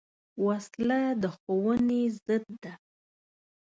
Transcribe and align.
وسله 0.45 0.99
د 1.21 1.23
ښوونې 1.37 2.01
ضد 2.25 2.45
ده 2.63 2.73